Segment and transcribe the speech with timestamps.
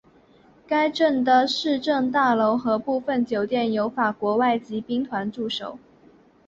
[0.65, 5.77] 该镇的市政大楼和部分酒店有法国外籍兵团驻守。